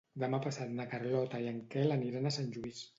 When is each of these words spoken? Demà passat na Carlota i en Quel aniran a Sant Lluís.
Demà 0.21 0.37
passat 0.45 0.71
na 0.79 0.87
Carlota 0.95 1.43
i 1.47 1.53
en 1.55 1.63
Quel 1.77 1.97
aniran 2.01 2.29
a 2.33 2.37
Sant 2.41 2.55
Lluís. 2.59 2.87